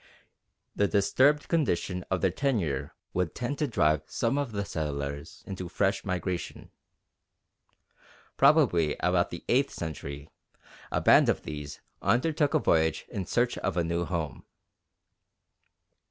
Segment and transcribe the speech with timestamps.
[0.75, 5.69] The disturbed condition of their tenure would tend to drive some of the settlers into
[5.69, 6.71] fresh migration.
[8.35, 10.31] Probably about the eighth century
[10.91, 14.43] a band of these undertook a voyage in search of a new home.